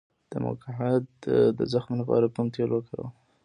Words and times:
د 0.31 0.33
مقعد 0.45 1.03
د 1.57 1.59
زخم 1.73 1.91
لپاره 2.01 2.25
کوم 2.33 2.47
تېل 2.55 2.69
وکاروم؟ 2.73 3.13